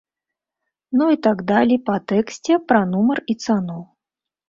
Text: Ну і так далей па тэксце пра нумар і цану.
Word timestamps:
Ну 0.99 1.03
і 1.17 1.19
так 1.27 1.45
далей 1.53 1.79
па 1.91 1.99
тэксце 2.15 2.53
пра 2.73 2.83
нумар 2.97 3.25
і 3.31 3.41
цану. 3.43 3.81